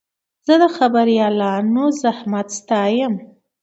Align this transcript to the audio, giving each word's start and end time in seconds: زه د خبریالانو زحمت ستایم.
زه 0.47 0.53
د 0.61 0.63
خبریالانو 0.77 1.83
زحمت 2.01 2.47
ستایم. 2.59 3.13